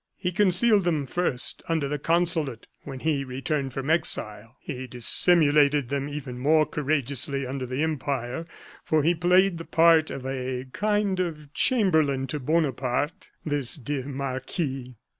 He 0.17 0.31
concealed 0.31 0.83
them, 0.83 1.05
first, 1.05 1.61
under 1.69 1.87
the 1.87 1.99
consulate, 1.99 2.65
when 2.81 3.01
he 3.01 3.23
returned 3.23 3.71
from 3.73 3.91
exile. 3.91 4.57
He 4.59 4.87
dissimulated 4.87 5.89
them 5.89 6.09
even 6.09 6.39
more 6.39 6.65
courageously 6.65 7.45
under 7.45 7.67
the 7.67 7.83
Empire 7.83 8.47
for 8.83 9.03
he 9.03 9.13
played 9.13 9.59
the 9.59 9.65
part 9.65 10.09
of 10.09 10.25
a 10.25 10.65
kind 10.73 11.19
of 11.19 11.53
chamberlain 11.53 12.25
to 12.29 12.39
Bonaparte, 12.39 13.29
this 13.45 13.75
dear 13.75 14.05
marquis. 14.07 14.95